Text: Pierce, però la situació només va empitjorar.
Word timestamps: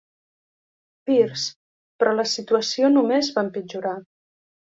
Pierce, 1.09 1.43
però 1.99 2.13
la 2.21 2.25
situació 2.31 2.89
només 2.95 3.29
va 3.37 3.45
empitjorar. 3.49 3.93